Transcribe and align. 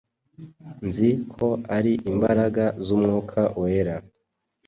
Nzi 0.87 1.09
ko 1.33 1.47
ari 1.77 1.93
imbaraga 2.11 2.63
z’Umwuka 2.85 3.39
Wera 3.61 3.95